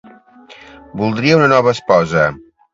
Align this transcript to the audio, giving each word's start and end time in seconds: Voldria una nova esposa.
Voldria 1.03 1.37
una 1.43 1.53
nova 1.53 1.77
esposa. 1.79 2.29